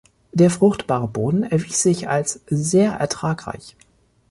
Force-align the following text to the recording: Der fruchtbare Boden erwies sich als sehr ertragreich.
Der 0.31 0.49
fruchtbare 0.49 1.07
Boden 1.07 1.43
erwies 1.43 1.83
sich 1.83 2.09
als 2.09 2.41
sehr 2.47 2.93
ertragreich. 2.93 3.75